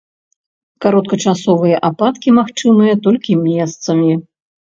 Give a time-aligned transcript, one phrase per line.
[0.85, 4.11] Кароткачасовыя ападкі магчымыя толькі месцамі.